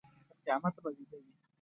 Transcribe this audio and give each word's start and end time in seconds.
تر 0.33 0.37
قیامته 0.45 0.79
به 0.83 0.89
ویده 0.95 1.17
وي. 1.21 1.33